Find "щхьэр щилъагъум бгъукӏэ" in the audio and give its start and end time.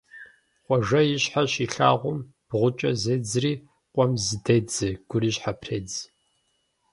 1.23-2.91